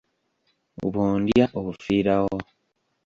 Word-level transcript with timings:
Bw’ondya 0.85 1.45
ofiirawo. 1.61 2.37